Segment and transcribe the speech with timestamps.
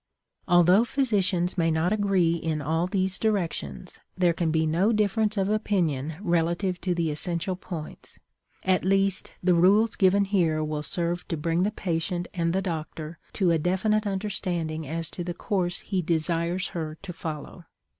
[0.47, 5.47] Although physicians may not agree in all these directions, there can be no difference of
[5.47, 8.17] opinion relative to the essential points.
[8.63, 13.19] At least, the rules given here will serve to bring the patient and the doctor
[13.33, 17.65] to a definite understanding as to the course he desires her to follow.